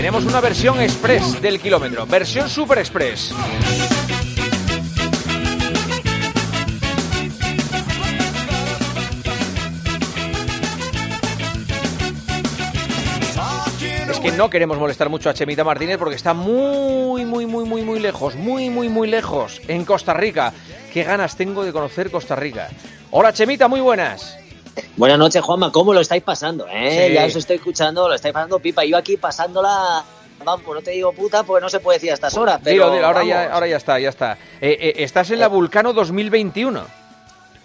tenemos 0.00 0.24
una 0.24 0.40
versión 0.40 0.80
express 0.80 1.42
del 1.42 1.60
kilómetro, 1.60 2.06
versión 2.06 2.48
super 2.48 2.78
express. 2.78 3.34
Es 14.10 14.18
que 14.20 14.32
no 14.32 14.48
queremos 14.48 14.78
molestar 14.78 15.10
mucho 15.10 15.28
a 15.28 15.34
Chemita 15.34 15.64
Martínez 15.64 15.98
porque 15.98 16.16
está 16.16 16.32
muy, 16.32 17.26
muy, 17.26 17.44
muy, 17.44 17.66
muy, 17.66 17.82
muy 17.82 18.00
lejos, 18.00 18.36
muy, 18.36 18.70
muy, 18.70 18.88
muy 18.88 19.06
lejos, 19.06 19.60
en 19.68 19.84
Costa 19.84 20.14
Rica. 20.14 20.54
Qué 20.94 21.02
ganas 21.04 21.36
tengo 21.36 21.62
de 21.62 21.74
conocer 21.74 22.10
Costa 22.10 22.34
Rica. 22.34 22.70
Hola 23.10 23.34
Chemita, 23.34 23.68
muy 23.68 23.80
buenas. 23.80 24.39
Buenas 24.96 25.18
noches, 25.18 25.42
Juanma. 25.42 25.72
¿Cómo 25.72 25.92
lo 25.92 26.00
estáis 26.00 26.22
pasando? 26.22 26.66
Eh? 26.70 27.12
Ya 27.14 27.24
os 27.24 27.36
estoy 27.36 27.56
escuchando, 27.56 28.08
lo 28.08 28.14
estáis 28.14 28.34
pasando 28.34 28.58
pipa. 28.58 28.84
Yo 28.84 28.96
aquí 28.96 29.16
pasándola 29.16 30.04
vamos, 30.44 30.66
no 30.66 30.82
te 30.82 30.92
digo 30.92 31.12
puta 31.12 31.42
porque 31.42 31.62
no 31.62 31.68
se 31.68 31.80
puede 31.80 31.96
decir 31.96 32.10
a 32.10 32.14
estas 32.14 32.36
horas. 32.36 32.60
Pero, 32.62 32.84
ahora, 32.84 33.24
ya, 33.24 33.52
ahora 33.52 33.66
ya 33.66 33.76
está, 33.76 33.98
ya 33.98 34.08
está. 34.08 34.32
Eh, 34.60 34.76
eh, 34.80 34.94
estás 34.98 35.30
en 35.30 35.40
la 35.40 35.48
Vulcano 35.48 35.92
2021. 35.92 36.99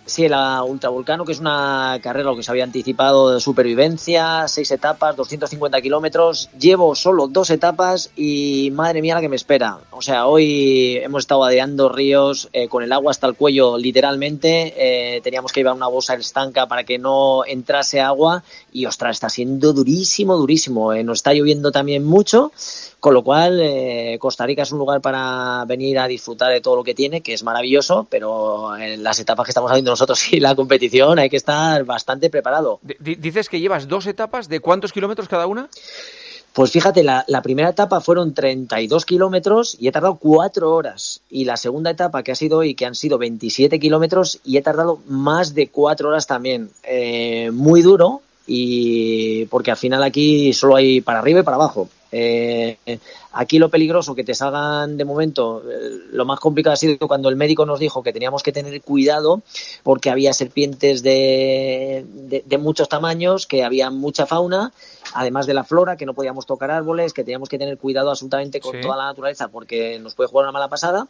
Sí, 0.08 0.30
la 0.30 0.64
Ultravulcano, 0.64 1.26
que 1.26 1.32
es 1.32 1.40
una 1.40 1.98
carrera 2.00 2.30
lo 2.30 2.36
que 2.36 2.44
se 2.44 2.52
había 2.52 2.64
anticipado 2.64 3.34
de 3.34 3.40
supervivencia, 3.40 4.48
seis 4.48 4.70
etapas, 4.70 5.16
250 5.16 5.82
kilómetros. 5.82 6.48
Llevo 6.60 6.94
solo 6.94 7.28
dos 7.28 7.50
etapas 7.50 8.12
y 8.16 8.70
madre 8.72 9.02
mía 9.02 9.16
la 9.16 9.22
que 9.22 9.30
me 9.30 9.36
espera. 9.36 9.80
O 9.90 10.04
sea, 10.04 10.28
hoy 10.28 10.98
hemos 10.98 11.24
estado 11.24 11.44
adeando 11.44 11.90
ríos 11.90 12.50
eh, 12.54 12.68
con 12.68 12.84
el 12.84 12.92
agua 12.92 13.10
hasta 13.10 13.26
el 13.26 13.34
cuello, 13.34 13.80
literalmente. 13.80 14.74
Eh, 14.78 15.22
teníamos 15.22 15.52
que 15.52 15.62
llevar 15.62 15.74
una 15.74 15.88
bolsa 15.88 16.14
estanca 16.14 16.68
para 16.68 16.84
que 16.84 17.00
no 17.00 17.44
entrase 17.44 18.00
agua 18.00 18.44
y 18.72 18.86
ostras, 18.86 19.16
está 19.16 19.30
siendo 19.30 19.74
durísimo, 19.74 20.38
durísimo. 20.38 20.94
Eh, 20.94 21.04
nos 21.04 21.18
está 21.18 21.34
lloviendo 21.34 21.72
también 21.72 22.04
mucho 22.04 22.52
con 23.06 23.14
lo 23.14 23.24
cual, 23.24 23.60
eh, 23.62 24.18
Costa 24.20 24.48
Rica 24.48 24.64
es 24.64 24.72
un 24.72 24.80
lugar 24.80 25.00
para 25.00 25.64
venir 25.68 26.00
a 26.00 26.08
disfrutar 26.08 26.52
de 26.52 26.60
todo 26.60 26.78
lo 26.78 26.84
que 26.84 26.96
tiene, 26.96 27.22
que 27.22 27.34
es 27.36 27.44
maravilloso, 27.44 28.08
pero 28.10 28.76
en 28.76 29.04
las 29.04 29.20
etapas 29.20 29.46
que 29.46 29.52
estamos 29.52 29.70
haciendo 29.70 29.92
nosotros 29.92 30.34
y 30.34 30.40
la 30.40 30.56
competición 30.56 31.20
hay 31.20 31.30
que 31.30 31.38
estar 31.38 31.84
bastante 31.84 32.32
preparado. 32.32 32.80
dices 33.00 33.48
que 33.48 33.60
llevas 33.60 33.88
dos 33.88 34.08
etapas, 34.08 34.50
¿de 34.50 34.60
cuántos 34.60 34.92
kilómetros 34.92 35.28
cada 35.28 35.46
una? 35.46 35.70
Pues 36.52 36.72
fíjate, 36.72 37.04
la, 37.04 37.42
primera 37.44 37.70
etapa 37.70 38.02
fueron 38.02 38.34
32 38.34 39.06
kilómetros 39.06 39.78
y 39.80 39.88
he 39.88 39.92
tardado 39.92 40.16
cuatro 40.16 40.74
horas. 40.74 41.22
Y 41.30 41.46
la 41.46 41.58
segunda 41.58 41.92
etapa 41.92 42.24
que 42.24 42.32
ha 42.32 42.36
sido 42.36 42.58
hoy, 42.58 42.74
que 42.74 42.88
han 42.88 42.96
sido 42.96 43.20
27 43.20 43.80
kilómetros 43.80 44.40
y 44.44 44.58
he 44.58 44.64
tardado 44.64 44.98
más 45.08 45.54
de 45.54 45.68
cuatro 45.68 46.10
horas 46.10 46.26
también. 46.26 46.72
Eh, 46.82 47.52
muy 47.52 47.84
duro 47.84 48.24
y 48.48 49.46
porque 49.46 49.70
al 49.70 49.78
final 49.78 50.02
aquí 50.02 50.54
solo 50.54 50.76
hay 50.76 51.02
para 51.02 51.20
arriba 51.20 51.42
y 51.42 51.44
para 51.44 51.58
abajo. 51.58 51.88
Eh, 52.18 52.78
aquí 53.34 53.60
lo 53.60 53.68
peligroso 53.68 54.16
que 54.16 54.24
te 54.24 54.34
salgan 54.34 54.96
de 54.96 55.04
momento, 55.04 55.62
eh, 55.70 55.90
lo 56.14 56.24
más 56.24 56.40
complicado 56.40 56.74
ha 56.74 56.78
sido 56.78 56.98
cuando 57.10 57.28
el 57.28 57.36
médico 57.36 57.66
nos 57.66 57.78
dijo 57.78 58.04
que 58.04 58.14
teníamos 58.14 58.42
que 58.42 58.54
tener 58.54 58.82
cuidado 58.82 59.42
porque 59.84 60.10
había 60.10 60.32
serpientes 60.32 61.04
de, 61.04 62.06
de, 62.08 62.58
muchos 62.58 62.88
tamaños, 62.88 63.46
que 63.48 63.66
había 63.66 63.90
mucha 63.90 64.26
fauna, 64.26 64.72
además 65.14 65.46
de 65.46 65.56
la 65.56 65.66
flora, 65.66 65.98
que 65.98 66.06
no 66.06 66.14
podíamos 66.14 66.46
tocar 66.46 66.72
árboles, 66.72 67.12
que 67.12 67.26
teníamos 67.26 67.50
que 67.50 67.58
tener 67.58 67.78
cuidado 67.78 68.12
absolutamente 68.12 68.62
con 68.62 68.80
toda 68.80 68.96
la 68.96 69.08
naturaleza 69.08 69.50
porque 69.50 70.00
nos 70.00 70.16
puede 70.16 70.30
jugar 70.30 70.46
una 70.46 70.54
mala 70.54 70.70
pasada 70.70 71.10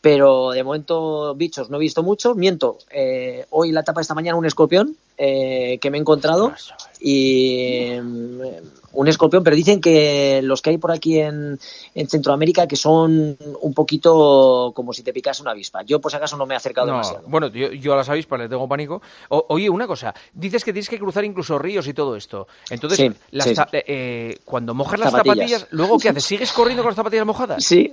pero 0.00 0.50
de 0.50 0.62
momento 0.62 1.34
bichos 1.34 1.70
no 1.70 1.76
he 1.76 1.80
visto 1.80 2.02
mucho. 2.02 2.34
Miento, 2.34 2.78
eh, 2.90 3.46
hoy 3.50 3.72
la 3.72 3.80
etapa 3.80 4.00
de 4.00 4.02
esta 4.02 4.14
mañana 4.14 4.38
un 4.38 4.46
escorpión 4.46 4.96
eh, 5.18 5.78
que 5.80 5.90
me 5.90 5.98
he 5.98 6.00
encontrado 6.00 6.52
y 7.00 7.92
mm, 8.00 8.40
un 8.92 9.08
escorpión, 9.08 9.42
pero 9.42 9.56
dicen 9.56 9.80
que 9.80 10.40
los 10.42 10.62
que 10.62 10.70
hay 10.70 10.78
por 10.78 10.92
aquí 10.92 11.18
en, 11.18 11.58
Centroamérica 12.08 12.66
que 12.66 12.76
son 12.76 13.36
un 13.60 13.74
poquito 13.74 14.72
como 14.74 14.92
si 14.92 15.02
te 15.02 15.12
picase 15.12 15.42
una 15.42 15.52
avispa. 15.52 15.82
Yo 15.82 16.00
por 16.00 16.10
si 16.10 16.16
acaso 16.16 16.36
no 16.36 16.46
me 16.46 16.54
he 16.54 16.56
acercado 16.56 16.86
demasiado. 16.86 17.24
Bueno, 17.26 17.48
yo, 17.48 17.92
a 17.92 17.96
las 17.96 18.08
avispas 18.08 18.40
le 18.40 18.48
tengo 18.48 18.68
pánico. 18.68 19.02
oye, 19.28 19.68
una 19.68 19.86
cosa, 19.86 20.14
dices 20.32 20.64
que 20.64 20.72
tienes 20.72 20.88
que 20.88 20.98
cruzar 20.98 21.24
incluso 21.24 21.58
ríos 21.58 21.86
y 21.88 21.94
todo 21.94 22.16
esto. 22.16 22.46
Entonces, 22.70 23.12
eh, 23.72 24.38
cuando 24.44 24.74
mojas 24.74 25.00
las 25.00 25.12
zapatillas, 25.12 25.66
¿luego 25.70 25.98
qué 25.98 26.10
haces? 26.10 26.24
¿Sigues 26.24 26.52
corriendo 26.52 26.82
con 26.82 26.90
las 26.90 26.96
zapatillas 26.96 27.26
mojadas? 27.26 27.64
Sí, 27.64 27.92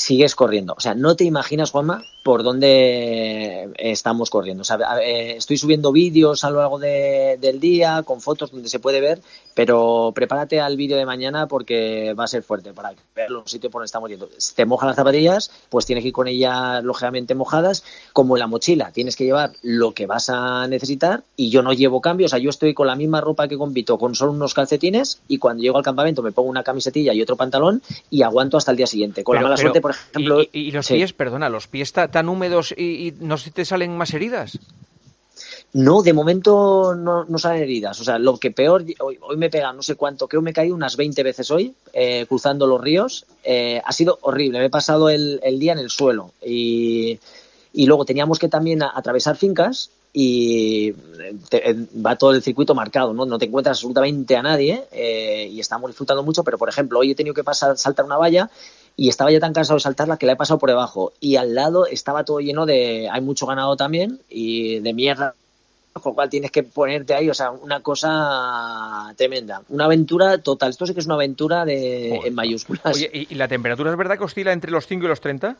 sigues 0.00 0.34
corriendo. 0.34 0.74
O 0.76 0.80
sea, 0.80 0.94
no 0.94 1.14
te 1.14 1.24
imaginas, 1.24 1.70
Juanma, 1.72 2.02
por 2.22 2.42
dónde 2.42 3.70
estamos 3.76 4.30
corriendo. 4.30 4.62
O 4.62 4.64
sea, 4.64 4.78
eh, 5.02 5.36
estoy 5.36 5.58
subiendo 5.58 5.92
vídeos 5.92 6.42
a 6.42 6.50
lo 6.50 6.60
largo 6.60 6.78
del 6.78 7.60
día 7.60 8.02
con 8.02 8.22
fotos 8.22 8.50
donde 8.50 8.70
se 8.70 8.78
puede 8.78 9.00
ver, 9.02 9.20
pero 9.54 10.12
prepárate 10.14 10.58
al 10.58 10.78
vídeo 10.78 10.96
de 10.96 11.04
mañana 11.04 11.48
porque 11.48 12.14
va 12.18 12.24
a 12.24 12.28
ser 12.28 12.42
fuerte 12.42 12.72
para 12.72 12.94
ver 13.14 13.30
los 13.30 13.50
sitios 13.50 13.70
por 13.70 13.80
donde 13.80 13.86
estamos 13.86 14.08
yendo. 14.08 14.28
Si 14.38 14.54
te 14.54 14.64
mojan 14.64 14.88
las 14.88 14.96
zapatillas, 14.96 15.50
pues 15.68 15.84
tienes 15.84 16.02
que 16.02 16.08
ir 16.08 16.14
con 16.14 16.28
ellas 16.28 16.82
lógicamente 16.82 17.34
mojadas, 17.34 17.84
como 18.14 18.36
en 18.36 18.40
la 18.40 18.46
mochila. 18.46 18.92
Tienes 18.92 19.16
que 19.16 19.24
llevar 19.24 19.52
lo 19.62 19.92
que 19.92 20.06
vas 20.06 20.30
a 20.30 20.66
necesitar 20.66 21.24
y 21.36 21.50
yo 21.50 21.62
no 21.62 21.74
llevo 21.74 22.00
cambios. 22.00 22.30
O 22.30 22.36
sea, 22.36 22.38
yo 22.38 22.48
estoy 22.48 22.72
con 22.72 22.86
la 22.86 22.96
misma 22.96 23.20
ropa 23.20 23.48
que 23.48 23.58
compito, 23.58 23.98
con 23.98 24.14
solo 24.14 24.32
unos 24.32 24.54
calcetines 24.54 25.20
y 25.28 25.36
cuando 25.36 25.62
llego 25.62 25.76
al 25.76 25.84
campamento 25.84 26.22
me 26.22 26.32
pongo 26.32 26.48
una 26.48 26.62
camisetilla 26.62 27.12
y 27.12 27.20
otro 27.20 27.36
pantalón 27.36 27.82
y 28.08 28.22
aguanto 28.22 28.56
hasta 28.56 28.70
el 28.70 28.78
día 28.78 28.86
siguiente. 28.86 29.24
Con 29.24 29.36
la 29.36 29.42
mala 29.42 29.58
suerte, 29.58 29.82
por 29.82 29.89
ejemplo... 29.90 30.42
Y, 30.52 30.70
los 30.70 30.88
pies, 30.88 31.12
perdona, 31.12 31.48
los 31.48 31.66
pies 31.66 31.92
tan 31.92 32.28
húmedos 32.28 32.74
y, 32.76 33.08
y 33.08 33.14
no 33.20 33.38
se 33.38 33.50
te 33.50 33.64
salen 33.64 33.96
más 33.96 34.14
heridas. 34.14 34.58
No, 35.72 36.02
de 36.02 36.12
momento 36.12 36.96
no, 36.96 37.24
no 37.24 37.38
salen 37.38 37.62
heridas. 37.62 38.00
O 38.00 38.04
sea, 38.04 38.18
lo 38.18 38.38
que 38.38 38.50
peor, 38.50 38.84
hoy, 38.98 39.18
hoy 39.20 39.36
me 39.36 39.50
pega 39.50 39.72
no 39.72 39.82
sé 39.82 39.94
cuánto, 39.94 40.26
creo 40.26 40.40
que 40.40 40.44
me 40.44 40.50
he 40.50 40.54
caído 40.54 40.74
unas 40.74 40.96
20 40.96 41.22
veces 41.22 41.50
hoy 41.50 41.74
eh, 41.92 42.26
cruzando 42.28 42.66
los 42.66 42.80
ríos. 42.80 43.24
Eh, 43.44 43.80
ha 43.84 43.92
sido 43.92 44.18
horrible, 44.22 44.58
me 44.58 44.64
he 44.66 44.70
pasado 44.70 45.08
el, 45.08 45.40
día 45.58 45.72
en 45.72 45.78
el 45.78 45.90
suelo. 45.90 46.32
Y, 46.44 47.20
y 47.72 47.86
luego 47.86 48.04
teníamos 48.04 48.38
que 48.38 48.48
también 48.48 48.82
atravesar 48.82 49.36
fincas 49.36 49.90
y 50.12 50.92
va 52.04 52.16
todo 52.16 52.32
el 52.32 52.42
circuito 52.42 52.74
marcado, 52.74 53.12
¿no? 53.12 53.26
No 53.26 53.38
te 53.38 53.44
encuentras 53.44 53.76
absolutamente 53.76 54.36
a 54.36 54.42
nadie 54.42 54.84
eh, 54.90 55.48
y 55.52 55.60
estamos 55.60 55.88
disfrutando 55.88 56.24
mucho, 56.24 56.42
pero 56.42 56.58
por 56.58 56.68
ejemplo, 56.68 56.98
hoy 56.98 57.12
he 57.12 57.14
tenido 57.14 57.34
que 57.34 57.44
pasar, 57.44 57.78
saltar 57.78 58.04
una 58.04 58.16
valla 58.16 58.50
y 59.00 59.08
estaba 59.08 59.32
ya 59.32 59.40
tan 59.40 59.54
cansado 59.54 59.78
de 59.78 59.80
saltarla 59.80 60.18
que 60.18 60.26
la 60.26 60.32
he 60.32 60.36
pasado 60.36 60.58
por 60.58 60.68
debajo 60.68 61.14
y 61.20 61.36
al 61.36 61.54
lado 61.54 61.86
estaba 61.86 62.22
todo 62.22 62.40
lleno 62.40 62.66
de, 62.66 63.08
hay 63.10 63.22
mucho 63.22 63.46
ganado 63.46 63.74
también 63.74 64.20
y 64.28 64.80
de 64.80 64.92
mierda 64.92 65.34
con 65.94 66.10
lo 66.10 66.14
cual 66.14 66.28
tienes 66.28 66.50
que 66.50 66.64
ponerte 66.64 67.14
ahí, 67.14 67.30
o 67.30 67.32
sea, 67.32 67.50
una 67.50 67.80
cosa 67.80 69.14
tremenda, 69.16 69.62
una 69.70 69.86
aventura 69.86 70.36
total. 70.36 70.70
Esto 70.70 70.86
sí 70.86 70.92
que 70.92 71.00
es 71.00 71.06
una 71.06 71.14
aventura 71.14 71.64
de, 71.64 72.14
en 72.16 72.34
mayúsculas. 72.34 72.94
Oye, 72.94 73.26
¿y 73.30 73.34
la 73.36 73.48
temperatura 73.48 73.90
es 73.90 73.96
verdad 73.96 74.18
que 74.18 74.24
oscila 74.24 74.52
entre 74.52 74.70
los 74.70 74.86
5 74.86 75.02
y 75.02 75.08
los 75.08 75.20
30? 75.22 75.56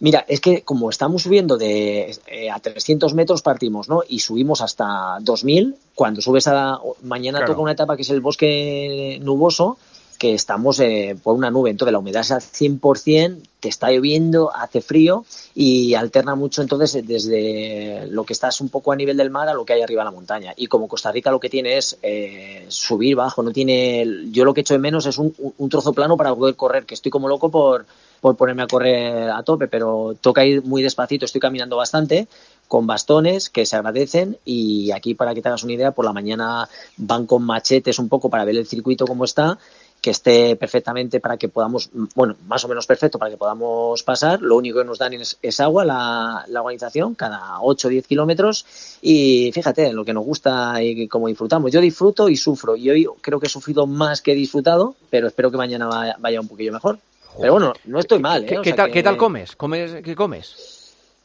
Mira, 0.00 0.24
es 0.28 0.40
que 0.40 0.62
como 0.62 0.90
estamos 0.90 1.22
subiendo 1.22 1.56
de 1.56 2.14
eh, 2.26 2.50
a 2.50 2.60
300 2.60 3.14
metros 3.14 3.40
partimos, 3.40 3.88
¿no? 3.88 4.02
Y 4.06 4.18
subimos 4.18 4.60
hasta 4.60 5.16
2000, 5.20 5.76
cuando 5.94 6.20
subes 6.20 6.46
a 6.46 6.78
mañana 7.02 7.44
toca 7.46 7.60
una 7.60 7.72
etapa 7.72 7.96
que 7.96 8.02
es 8.02 8.10
el 8.10 8.20
bosque 8.20 9.18
nuboso, 9.22 9.78
que 10.22 10.34
estamos 10.34 10.78
eh, 10.78 11.16
por 11.20 11.34
una 11.34 11.50
nube, 11.50 11.70
entonces 11.70 11.90
la 11.90 11.98
humedad 11.98 12.20
es 12.20 12.30
al 12.30 12.42
100%, 12.42 13.42
te 13.58 13.68
está 13.68 13.90
lloviendo, 13.90 14.54
hace 14.54 14.80
frío 14.80 15.24
y 15.52 15.94
alterna 15.94 16.36
mucho 16.36 16.62
entonces 16.62 17.04
desde 17.04 18.06
lo 18.06 18.22
que 18.22 18.32
estás 18.32 18.60
un 18.60 18.68
poco 18.68 18.92
a 18.92 18.96
nivel 18.96 19.16
del 19.16 19.30
mar 19.30 19.48
a 19.48 19.54
lo 19.54 19.64
que 19.64 19.72
hay 19.72 19.82
arriba 19.82 20.02
de 20.02 20.04
la 20.04 20.10
montaña. 20.12 20.54
Y 20.56 20.68
como 20.68 20.86
Costa 20.86 21.10
Rica 21.10 21.32
lo 21.32 21.40
que 21.40 21.50
tiene 21.50 21.76
es 21.76 21.98
eh, 22.02 22.66
subir 22.68 23.16
bajo, 23.16 23.42
no 23.42 23.50
tiene, 23.50 24.06
yo 24.30 24.44
lo 24.44 24.54
que 24.54 24.60
echo 24.60 24.74
de 24.74 24.78
menos 24.78 25.06
es 25.06 25.18
un, 25.18 25.34
trozo 25.68 25.92
plano 25.92 26.16
para 26.16 26.32
poder 26.32 26.54
correr, 26.54 26.84
que 26.86 26.94
estoy 26.94 27.10
como 27.10 27.26
loco 27.26 27.50
por, 27.50 27.84
por 28.20 28.36
ponerme 28.36 28.62
a 28.62 28.68
correr 28.68 29.28
a 29.28 29.42
tope, 29.42 29.66
pero 29.66 30.14
toca 30.20 30.46
ir 30.46 30.62
muy 30.62 30.84
despacito, 30.84 31.24
estoy 31.24 31.40
caminando 31.40 31.76
bastante 31.76 32.28
con 32.68 32.86
bastones 32.86 33.50
que 33.50 33.66
se 33.66 33.76
agradecen 33.76 34.38
y 34.44 34.92
aquí 34.92 35.14
para 35.14 35.34
que 35.34 35.42
te 35.42 35.48
hagas 35.48 35.64
una 35.64 35.74
idea, 35.74 35.90
por 35.90 36.04
la 36.04 36.12
mañana 36.12 36.68
van 36.96 37.26
con 37.26 37.42
machetes 37.42 37.98
un 37.98 38.08
poco 38.08 38.30
para 38.30 38.44
ver 38.44 38.56
el 38.56 38.66
circuito 38.66 39.04
cómo 39.04 39.24
está 39.24 39.58
que 40.02 40.10
esté 40.10 40.56
perfectamente 40.56 41.20
para 41.20 41.36
que 41.36 41.48
podamos, 41.48 41.88
bueno, 42.16 42.34
más 42.48 42.64
o 42.64 42.68
menos 42.68 42.86
perfecto 42.88 43.20
para 43.20 43.30
que 43.30 43.36
podamos 43.36 44.02
pasar. 44.02 44.42
Lo 44.42 44.56
único 44.56 44.80
que 44.80 44.84
nos 44.84 44.98
dan 44.98 45.14
es, 45.14 45.60
agua, 45.60 45.84
la, 45.84 46.44
la, 46.48 46.60
organización, 46.60 47.14
cada 47.14 47.60
8 47.60 47.86
o 47.86 47.90
10 47.90 48.06
kilómetros. 48.08 48.66
Y 49.00 49.52
fíjate, 49.54 49.92
lo 49.92 50.04
que 50.04 50.12
nos 50.12 50.24
gusta 50.24 50.82
y 50.82 51.06
cómo 51.06 51.28
disfrutamos. 51.28 51.70
Yo 51.70 51.80
disfruto 51.80 52.28
y 52.28 52.36
sufro. 52.36 52.74
Y 52.74 52.90
hoy 52.90 53.06
creo 53.20 53.38
que 53.38 53.46
he 53.46 53.50
sufrido 53.50 53.86
más 53.86 54.20
que 54.20 54.32
he 54.32 54.34
disfrutado, 54.34 54.96
pero 55.08 55.28
espero 55.28 55.52
que 55.52 55.56
mañana 55.56 56.16
vaya, 56.18 56.40
un 56.40 56.48
poquillo 56.48 56.72
mejor. 56.72 56.98
Pero 57.40 57.52
bueno, 57.52 57.72
no 57.84 58.00
estoy 58.00 58.18
mal. 58.18 58.42
¿eh? 58.42 58.58
¿Qué, 58.60 58.72
tal, 58.72 58.90
¿Qué 58.90 59.04
tal 59.04 59.16
comes? 59.16 59.54
¿Comes? 59.54 60.02
¿Qué 60.02 60.16
comes? 60.16 60.81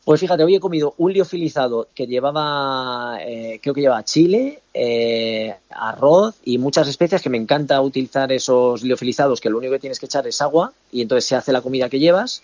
Pues 0.07 0.21
fíjate, 0.21 0.45
hoy 0.45 0.55
he 0.55 0.61
comido 0.61 0.93
un 0.99 1.11
liofilizado 1.11 1.89
que 1.93 2.07
llevaba, 2.07 3.17
eh, 3.19 3.59
creo 3.61 3.75
que 3.75 3.81
lleva 3.81 4.05
chile, 4.05 4.61
eh, 4.73 5.53
arroz 5.69 6.35
y 6.45 6.59
muchas 6.59 6.87
especias, 6.87 7.21
que 7.21 7.29
me 7.29 7.37
encanta 7.37 7.81
utilizar 7.81 8.31
esos 8.31 8.83
liofilizados, 8.83 9.41
que 9.41 9.49
lo 9.49 9.57
único 9.57 9.73
que 9.73 9.79
tienes 9.79 9.99
que 9.99 10.05
echar 10.05 10.25
es 10.25 10.41
agua 10.41 10.71
y 10.93 11.01
entonces 11.01 11.25
se 11.25 11.35
hace 11.35 11.51
la 11.51 11.59
comida 11.59 11.89
que 11.89 11.99
llevas. 11.99 12.41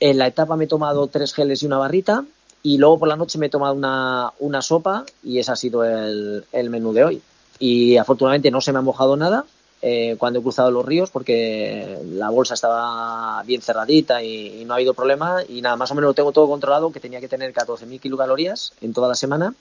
En 0.00 0.18
la 0.18 0.26
etapa 0.26 0.56
me 0.56 0.64
he 0.64 0.66
tomado 0.66 1.06
tres 1.06 1.32
geles 1.34 1.62
y 1.62 1.66
una 1.66 1.78
barrita 1.78 2.24
y 2.64 2.78
luego 2.78 2.98
por 2.98 3.06
la 3.06 3.14
noche 3.14 3.38
me 3.38 3.46
he 3.46 3.48
tomado 3.48 3.74
una, 3.74 4.62
sopa 4.62 5.06
y 5.22 5.38
ese 5.38 5.52
ha 5.52 5.56
sido 5.56 5.84
el, 5.84 6.46
el 6.50 6.68
menú 6.68 6.92
de 6.92 7.04
hoy. 7.04 7.22
Y 7.60 7.96
afortunadamente 7.96 8.50
no 8.50 8.60
se 8.60 8.72
me 8.72 8.80
ha 8.80 8.82
mojado 8.82 9.16
nada, 9.16 9.44
eh, 9.80 10.16
cuando 10.18 10.40
he 10.40 10.42
cruzado 10.42 10.70
los 10.70 10.84
ríos 10.84 11.10
porque 11.10 11.98
la 12.10 12.30
bolsa 12.30 12.54
estaba 12.54 13.42
bien 13.44 13.62
cerradita 13.62 14.22
y, 14.22 14.64
no 14.64 14.74
ha 14.74 14.76
habido 14.76 14.94
problema 14.94 15.42
y 15.48 15.62
nada, 15.62 15.76
más 15.76 15.90
o 15.90 15.94
menos 15.94 16.08
lo 16.08 16.14
tengo 16.14 16.32
todo 16.32 16.48
controlado, 16.48 16.90
que 16.90 17.00
tenía 17.00 17.20
que 17.20 17.28
tener 17.28 17.52
14.000 17.52 18.00
kilocalorías 18.00 18.72
en 18.80 18.92
toda 18.92 19.08
la 19.08 19.14
semana, 19.14 19.54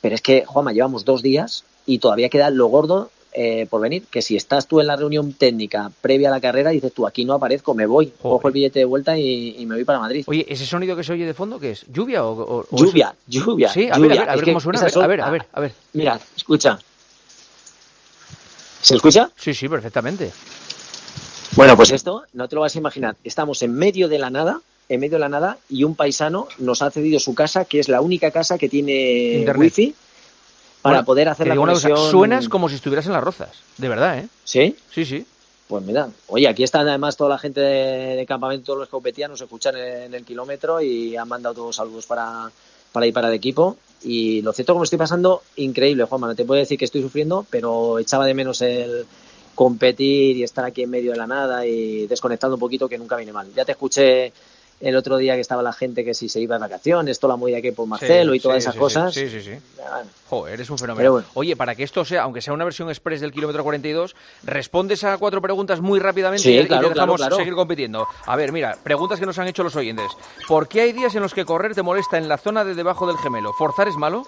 pero 0.00 0.14
es 0.14 0.22
que, 0.22 0.44
Juanma, 0.46 0.72
llevamos 0.72 1.04
dos 1.04 1.22
días 1.22 1.64
y 1.84 1.98
todavía 1.98 2.28
queda 2.28 2.50
lo 2.50 2.66
gordo 2.66 3.10
eh, 3.38 3.66
por 3.68 3.82
venir, 3.82 4.04
que 4.10 4.22
si 4.22 4.34
estás 4.34 4.66
tú 4.66 4.80
en 4.80 4.86
la 4.86 4.96
reunión 4.96 5.34
técnica 5.34 5.90
previa 6.00 6.28
a 6.28 6.30
la 6.30 6.40
carrera, 6.40 6.70
dices 6.70 6.92
tú, 6.94 7.06
aquí 7.06 7.26
no 7.26 7.34
aparezco, 7.34 7.74
me 7.74 7.84
voy, 7.84 8.12
cojo 8.22 8.48
el 8.48 8.54
billete 8.54 8.78
de 8.78 8.84
vuelta 8.86 9.18
y, 9.18 9.62
me 9.66 9.74
voy 9.74 9.84
para 9.84 9.98
Madrid. 9.98 10.24
Oye, 10.26 10.46
¿ese 10.48 10.64
sonido 10.64 10.96
que 10.96 11.04
se 11.04 11.12
oye 11.12 11.26
de 11.26 11.34
fondo 11.34 11.58
qué 11.58 11.72
es? 11.72 11.84
¿Lluvia 11.92 12.24
o...? 12.24 12.64
lluvia, 12.70 13.14
lluvia. 13.26 13.68
Sí, 13.68 13.88
a 13.92 13.98
ver, 13.98 14.18
a 14.18 14.36
ver, 14.36 14.44
cómo 14.44 14.60
suena, 14.60 14.80
a 14.80 15.06
ver, 15.06 15.20
a 15.20 15.30
ver, 15.30 15.46
a 15.52 15.60
ver. 15.60 15.72
Mira, 15.92 16.18
escucha. 16.34 16.78
¿Se 18.82 18.94
escucha? 18.94 19.30
Sí, 19.36 19.54
sí, 19.54 19.68
perfectamente. 19.68 20.32
Bueno, 21.54 21.76
pues 21.76 21.90
esto, 21.90 22.24
no 22.34 22.48
te 22.48 22.54
lo 22.54 22.60
vas 22.62 22.74
a 22.74 22.78
imaginar. 22.78 23.16
Estamos 23.24 23.62
en 23.62 23.72
medio 23.72 24.08
de 24.08 24.18
la 24.18 24.30
nada, 24.30 24.60
en 24.88 25.00
medio 25.00 25.14
de 25.14 25.20
la 25.20 25.28
nada, 25.28 25.58
y 25.68 25.84
un 25.84 25.94
paisano 25.94 26.48
nos 26.58 26.82
ha 26.82 26.90
cedido 26.90 27.18
su 27.18 27.34
casa, 27.34 27.64
que 27.64 27.80
es 27.80 27.88
la 27.88 28.00
única 28.00 28.30
casa 28.30 28.58
que 28.58 28.68
tiene 28.68 29.44
wifi 29.56 29.94
para 30.82 31.04
poder 31.04 31.28
hacer 31.28 31.48
la 31.48 31.56
conexión. 31.56 31.96
suenas 32.10 32.48
como 32.48 32.68
si 32.68 32.76
estuvieras 32.76 33.06
en 33.06 33.12
las 33.12 33.24
rozas, 33.24 33.50
de 33.78 33.88
verdad, 33.88 34.18
¿eh? 34.18 34.28
¿Sí? 34.44 34.76
Sí, 34.92 35.04
sí. 35.04 35.26
Pues 35.66 35.84
mira, 35.84 36.08
oye, 36.28 36.46
aquí 36.46 36.62
están 36.62 36.86
además 36.86 37.16
toda 37.16 37.30
la 37.30 37.38
gente 37.38 37.60
de, 37.60 38.26
campamento, 38.26 38.66
todos 38.66 38.88
los 38.92 39.02
que 39.02 39.28
nos 39.28 39.40
escuchan 39.40 39.76
en, 39.76 40.14
el 40.14 40.24
kilómetro 40.24 40.80
y 40.80 41.16
han 41.16 41.26
mandado 41.26 41.56
todos 41.56 41.76
saludos 41.76 42.06
para, 42.06 42.50
para 42.92 43.06
ir 43.06 43.12
para 43.12 43.28
el 43.28 43.34
equipo. 43.34 43.76
Y 44.02 44.42
lo 44.42 44.52
cierto, 44.52 44.72
como 44.72 44.84
estoy 44.84 44.98
pasando, 44.98 45.42
increíble, 45.56 46.04
Juanma. 46.04 46.28
No 46.28 46.34
te 46.34 46.44
puedo 46.44 46.60
decir 46.60 46.78
que 46.78 46.84
estoy 46.84 47.02
sufriendo, 47.02 47.46
pero 47.50 47.98
echaba 47.98 48.26
de 48.26 48.34
menos 48.34 48.62
el 48.62 49.06
competir 49.54 50.36
y 50.36 50.42
estar 50.42 50.64
aquí 50.64 50.82
en 50.82 50.90
medio 50.90 51.12
de 51.12 51.16
la 51.16 51.26
nada 51.26 51.66
y 51.66 52.06
desconectando 52.06 52.56
un 52.56 52.60
poquito, 52.60 52.88
que 52.88 52.98
nunca 52.98 53.16
viene 53.16 53.32
mal. 53.32 53.52
Ya 53.54 53.64
te 53.64 53.72
escuché 53.72 54.32
el 54.80 54.96
otro 54.96 55.16
día 55.16 55.34
que 55.34 55.40
estaba 55.40 55.62
la 55.62 55.72
gente 55.72 56.04
que 56.04 56.14
si 56.14 56.28
se 56.28 56.40
iba 56.40 56.56
de 56.56 56.60
vacaciones, 56.60 57.18
toda 57.18 57.34
la 57.34 57.36
movida 57.36 57.60
que 57.60 57.72
por 57.72 57.86
Marcelo 57.86 58.34
y 58.34 58.40
todas 58.40 58.58
esas 58.58 58.74
cosas. 58.74 59.14
Sí, 59.14 59.28
sí, 59.28 59.40
sí. 59.40 59.52
Joder, 60.28 60.54
eres 60.54 60.70
un 60.70 60.78
fenómeno. 60.78 61.22
Oye, 61.34 61.56
para 61.56 61.74
que 61.74 61.82
esto 61.82 62.04
sea, 62.04 62.22
aunque 62.22 62.42
sea 62.42 62.52
una 62.52 62.64
versión 62.64 62.88
express 62.88 63.20
del 63.20 63.32
kilómetro 63.32 63.62
42, 63.62 64.16
respondes 64.44 65.04
a 65.04 65.16
cuatro 65.18 65.40
preguntas 65.40 65.80
muy 65.80 66.00
rápidamente 66.00 66.50
y, 66.50 66.66
te 66.66 66.78
dejamos 66.78 67.20
seguir 67.34 67.54
compitiendo. 67.54 68.06
A 68.26 68.36
ver, 68.36 68.52
mira, 68.52 68.76
preguntas 68.82 69.20
que 69.20 69.26
nos 69.26 69.38
han 69.38 69.48
hecho 69.48 69.62
los 69.62 69.76
oyentes. 69.76 70.10
¿Por 70.48 70.68
qué 70.68 70.82
hay 70.82 70.92
días 70.92 71.14
en 71.14 71.22
los 71.22 71.32
que 71.32 71.44
correr 71.44 71.74
te 71.74 71.82
molesta 71.82 72.18
en 72.18 72.28
la 72.28 72.38
zona 72.38 72.64
de 72.64 72.74
debajo 72.74 73.06
del 73.06 73.16
gemelo? 73.18 73.52
¿Forzar 73.52 73.88
es 73.88 73.96
malo? 73.96 74.24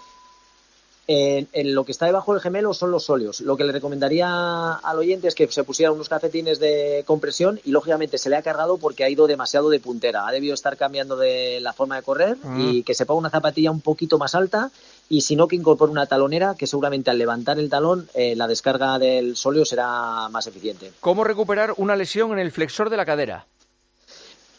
En, 1.11 1.75
lo 1.75 1.85
que 1.85 1.93
está 1.93 2.05
debajo 2.05 2.35
del 2.35 2.43
gemelo 2.43 2.75
son 2.75 2.91
los 2.91 3.09
óleos. 3.09 3.41
Lo 3.41 3.57
que 3.57 3.65
le 3.65 3.73
recomendaría 3.73 4.75
al 4.75 4.99
oyente 4.99 5.27
es 5.27 5.35
que 5.35 5.51
se 5.51 5.65
pusiera 5.65 5.91
unos 5.91 6.11
cafetines 6.11 6.61
de 6.61 7.03
compresión 7.07 7.59
y 7.65 7.71
lógicamente 7.71 8.19
se 8.19 8.29
le 8.29 8.37
ha 8.37 8.43
cargado 8.43 8.77
porque 8.77 9.05
ha 9.05 9.09
ido 9.09 9.27
demasiado 9.27 9.71
de 9.71 9.81
puntera. 9.81 10.29
Ha 10.29 10.33
debido 10.33 10.53
estar 10.53 10.77
cambiando 10.77 11.17
de 11.17 11.61
la 11.63 11.73
forma 11.73 11.97
de 11.97 12.03
correr 12.03 12.37
ah. 12.45 12.59
y 12.59 12.83
que 12.83 12.93
se 12.93 13.07
ponga 13.07 13.21
una 13.21 13.31
zapatilla 13.31 13.71
un 13.71 13.81
poquito 13.81 14.19
más 14.19 14.35
alta 14.35 14.71
y 15.09 15.23
si 15.23 15.35
no 15.35 15.49
que 15.49 15.57
incorpore 15.57 15.91
una 15.91 16.05
talonera 16.05 16.55
que 16.55 16.67
seguramente 16.67 17.11
al 17.11 17.17
levantar 17.17 17.59
el 17.59 17.71
talón 17.71 18.07
eh, 18.13 18.37
la 18.37 18.47
descarga 18.47 18.99
del 18.99 19.35
sóleo 19.35 19.65
será 19.65 20.29
más 20.29 20.47
eficiente. 20.47 20.93
¿Cómo 21.01 21.25
recuperar 21.25 21.73
una 21.79 21.97
lesión 21.97 22.33
en 22.33 22.39
el 22.39 22.53
flexor 22.53 22.91
de 22.91 22.99
la 22.99 23.07
cadera? 23.07 23.47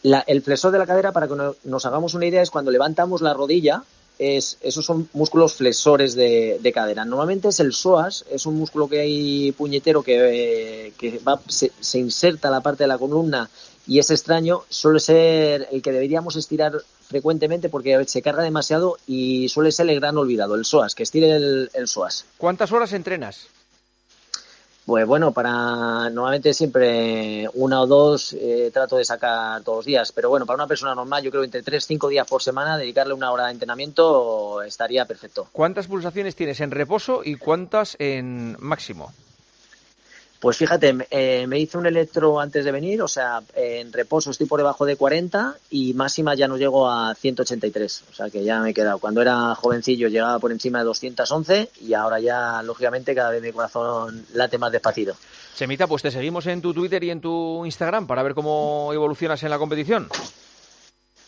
el 0.02 0.40
flexor 0.42 0.72
de 0.72 0.78
la 0.78 0.86
cadera, 0.86 1.12
para 1.12 1.28
que 1.28 1.34
nos 1.62 1.86
hagamos 1.86 2.14
una 2.14 2.24
idea, 2.24 2.40
es 2.40 2.50
cuando 2.50 2.70
levantamos 2.70 3.20
la 3.20 3.34
rodilla 3.34 3.84
es, 4.20 4.58
esos 4.60 4.84
son 4.84 5.08
músculos 5.14 5.54
flexores 5.54 6.14
de, 6.14 6.72
cadera. 6.74 7.06
Normalmente 7.06 7.48
es 7.48 7.58
el 7.58 7.72
psoas, 7.72 8.26
es 8.30 8.44
un 8.44 8.56
músculo 8.56 8.86
que 8.86 9.00
hay 9.00 9.52
puñetero 9.52 10.02
que, 10.02 10.92
va, 11.26 11.40
se, 11.48 11.98
inserta 11.98 12.48
en 12.48 12.52
la 12.52 12.60
parte 12.60 12.84
de 12.84 12.88
la 12.88 12.98
columna 12.98 13.48
y 13.86 13.98
es 13.98 14.10
extraño, 14.10 14.62
suele 14.68 15.00
ser 15.00 15.68
el 15.72 15.80
que 15.80 15.90
deberíamos 15.90 16.36
estirar 16.36 16.74
frecuentemente 17.08 17.70
porque 17.70 18.04
se 18.06 18.22
carga 18.22 18.42
demasiado 18.42 18.98
y 19.06 19.48
suele 19.48 19.72
ser 19.72 19.88
el 19.88 19.98
gran 19.98 20.18
olvidado, 20.18 20.54
el 20.54 20.66
psoas, 20.66 20.94
que 20.94 21.02
estire 21.02 21.32
el, 21.32 21.70
el 21.72 21.88
psoas. 21.88 22.26
¿Cuántas 22.36 22.70
horas 22.72 22.92
entrenas? 22.92 23.48
Pues 24.90 25.06
bueno, 25.06 25.30
para 25.30 26.10
normalmente 26.10 26.52
siempre 26.52 27.48
una 27.54 27.80
o 27.80 27.86
dos 27.86 28.32
eh, 28.32 28.72
trato 28.72 28.96
de 28.96 29.04
sacar 29.04 29.62
todos 29.62 29.78
los 29.78 29.84
días, 29.84 30.10
pero 30.10 30.30
bueno, 30.30 30.46
para 30.46 30.56
una 30.56 30.66
persona 30.66 30.96
normal 30.96 31.22
yo 31.22 31.30
creo 31.30 31.42
que 31.42 31.44
entre 31.44 31.62
tres, 31.62 31.86
cinco 31.86 32.08
días 32.08 32.26
por 32.26 32.42
semana 32.42 32.76
dedicarle 32.76 33.14
una 33.14 33.30
hora 33.30 33.46
de 33.46 33.52
entrenamiento 33.52 34.60
estaría 34.62 35.04
perfecto. 35.04 35.46
¿Cuántas 35.52 35.86
pulsaciones 35.86 36.34
tienes 36.34 36.58
en 36.58 36.72
reposo 36.72 37.20
y 37.24 37.36
cuántas 37.36 37.94
en 38.00 38.56
máximo? 38.58 39.12
Pues 40.40 40.56
fíjate, 40.56 40.96
eh, 41.10 41.46
me 41.46 41.58
hice 41.58 41.76
un 41.76 41.84
electro 41.84 42.40
antes 42.40 42.64
de 42.64 42.72
venir, 42.72 43.02
o 43.02 43.08
sea, 43.08 43.42
en 43.54 43.92
reposo 43.92 44.30
estoy 44.30 44.46
por 44.46 44.58
debajo 44.58 44.86
de 44.86 44.96
40 44.96 45.54
y 45.68 45.92
máxima 45.92 46.34
ya 46.34 46.48
no 46.48 46.56
llego 46.56 46.90
a 46.90 47.14
183, 47.14 48.04
o 48.10 48.14
sea 48.14 48.30
que 48.30 48.42
ya 48.42 48.58
me 48.60 48.70
he 48.70 48.74
quedado. 48.74 48.98
Cuando 48.98 49.20
era 49.20 49.54
jovencillo 49.54 50.08
llegaba 50.08 50.38
por 50.38 50.50
encima 50.50 50.78
de 50.78 50.86
211 50.86 51.68
y 51.82 51.92
ahora 51.92 52.20
ya, 52.20 52.62
lógicamente, 52.62 53.14
cada 53.14 53.28
vez 53.30 53.42
mi 53.42 53.52
corazón 53.52 54.24
late 54.32 54.56
más 54.56 54.72
despacito. 54.72 55.14
Semita, 55.54 55.86
pues 55.86 56.00
te 56.00 56.10
seguimos 56.10 56.46
en 56.46 56.62
tu 56.62 56.72
Twitter 56.72 57.04
y 57.04 57.10
en 57.10 57.20
tu 57.20 57.66
Instagram 57.66 58.06
para 58.06 58.22
ver 58.22 58.32
cómo 58.32 58.92
evolucionas 58.94 59.42
en 59.42 59.50
la 59.50 59.58
competición. 59.58 60.08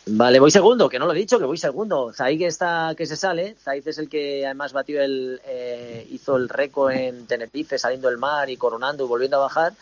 Vale, 0.05 0.39
voy 0.39 0.51
segundo, 0.51 0.89
que 0.89 0.99
no 0.99 1.05
lo 1.05 1.13
he 1.13 1.17
dicho, 1.17 1.39
que 1.39 1.45
voy 1.45 1.57
segundo. 1.57 2.11
Zaid 2.13 2.41
está 2.41 2.93
que 2.97 3.05
se 3.05 3.15
sale, 3.15 3.55
Zaid 3.63 3.87
es 3.87 3.97
el 3.97 4.09
que 4.09 4.45
además 4.45 4.73
batió 4.73 5.01
el, 5.01 5.39
eh, 5.45 6.05
hizo 6.11 6.35
el 6.35 6.49
récord 6.49 6.91
en 6.91 7.25
Tenerife 7.25 7.79
saliendo 7.79 8.09
del 8.09 8.17
mar 8.17 8.49
y 8.49 8.57
coronando 8.57 9.05
y 9.05 9.07
volviendo 9.07 9.37
a 9.37 9.41
bajar 9.41 9.73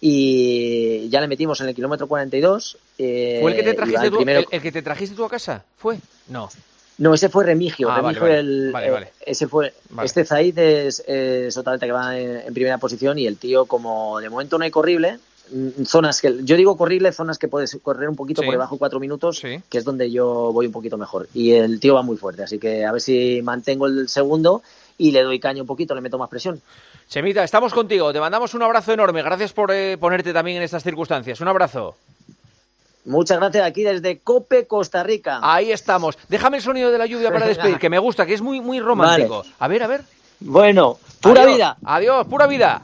y 0.00 1.08
ya 1.10 1.20
le 1.20 1.28
metimos 1.28 1.60
en 1.60 1.68
el 1.68 1.74
kilómetro 1.74 2.08
42. 2.08 2.78
Eh, 2.98 3.38
¿Fue 3.42 3.52
el 3.52 3.56
que 3.56 3.62
te 3.62 3.74
trajiste 3.74 4.10
tú, 4.10 4.20
el, 4.20 4.62
que 4.62 4.72
te 4.72 4.82
trajiste 4.82 5.14
tú 5.14 5.24
a 5.24 5.30
casa? 5.30 5.64
¿Fue? 5.76 5.98
No. 6.28 6.48
No, 6.98 7.14
ese 7.14 7.28
fue 7.28 7.44
Remigio. 7.44 7.90
Ah, 7.90 8.00
Remigio 8.00 8.26
el, 8.26 8.74
eh, 8.76 9.12
ese 9.24 9.46
fue. 9.46 9.72
Este 10.02 10.24
Zaid 10.24 10.58
es, 10.58 11.00
es 11.06 11.58
que 11.80 11.92
va 11.92 12.18
en, 12.18 12.52
primera 12.52 12.78
posición 12.78 13.18
y 13.18 13.26
el 13.26 13.36
tío 13.36 13.66
como 13.66 14.20
de 14.20 14.28
momento 14.28 14.58
no 14.58 14.64
hay 14.64 14.70
corrible, 14.70 15.18
zonas 15.84 16.20
que 16.20 16.36
yo 16.42 16.56
digo 16.56 16.76
corrible, 16.76 17.12
zonas 17.12 17.38
que 17.38 17.48
puedes 17.48 17.76
correr 17.82 18.08
un 18.08 18.16
poquito 18.16 18.42
por 18.42 18.52
debajo 18.52 18.74
de 18.74 18.78
cuatro 18.78 19.00
minutos, 19.00 19.40
que 19.40 19.78
es 19.78 19.84
donde 19.84 20.10
yo 20.10 20.52
voy 20.52 20.66
un 20.66 20.72
poquito 20.72 20.96
mejor. 20.96 21.28
Y 21.34 21.52
el 21.52 21.80
tío 21.80 21.94
va 21.94 22.02
muy 22.02 22.16
fuerte, 22.16 22.42
así 22.42 22.58
que 22.58 22.84
a 22.84 22.92
ver 22.92 23.00
si 23.00 23.40
mantengo 23.42 23.86
el 23.86 24.08
segundo 24.08 24.62
y 24.98 25.12
le 25.12 25.22
doy 25.22 25.40
caño 25.40 25.62
un 25.62 25.66
poquito, 25.66 25.94
le 25.94 26.00
meto 26.00 26.18
más 26.18 26.28
presión. 26.28 26.60
Chemita, 27.08 27.42
estamos 27.42 27.72
contigo, 27.72 28.12
te 28.12 28.20
mandamos 28.20 28.54
un 28.54 28.62
abrazo 28.62 28.92
enorme, 28.92 29.22
gracias 29.22 29.52
por 29.52 29.72
eh, 29.72 29.96
ponerte 29.98 30.32
también 30.32 30.58
en 30.58 30.62
estas 30.62 30.82
circunstancias. 30.82 31.40
Un 31.40 31.48
abrazo. 31.48 31.96
Muchas 33.04 33.38
gracias 33.38 33.66
aquí 33.66 33.82
desde 33.82 34.18
Cope, 34.18 34.66
Costa 34.66 35.02
Rica. 35.02 35.40
Ahí 35.42 35.72
estamos. 35.72 36.18
Déjame 36.28 36.58
el 36.58 36.62
sonido 36.62 36.90
de 36.92 36.98
la 36.98 37.06
lluvia 37.06 37.32
para 37.32 37.46
despedir, 37.48 37.78
que 37.78 37.88
me 37.88 37.98
gusta, 37.98 38.26
que 38.26 38.34
es 38.34 38.42
muy, 38.42 38.60
muy 38.60 38.78
romántico. 38.78 39.44
A 39.58 39.68
ver, 39.68 39.82
a 39.82 39.86
ver. 39.86 40.02
Bueno, 40.40 40.98
pura 41.20 41.44
vida. 41.46 41.76
Adiós, 41.84 42.26
pura 42.26 42.46
vida. 42.46 42.82